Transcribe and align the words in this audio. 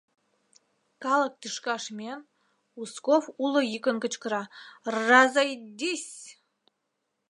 Калык 1.03 1.33
тӱшкаш 1.41 1.83
миен, 1.97 2.21
Узков 2.81 3.23
уло 3.43 3.61
йӱкын 3.71 3.97
кычкыра:— 4.03 4.43
Рр-а-зойди-и-сь! 4.93 6.23